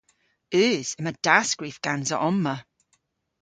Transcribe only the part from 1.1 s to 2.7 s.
dasskrif gansa omma.